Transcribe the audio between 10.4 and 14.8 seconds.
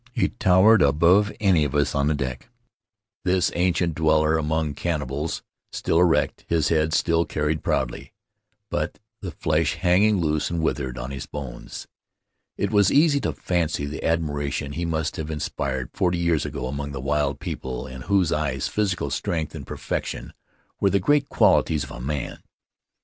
and withered on his bones. It was easy to fancy the admiration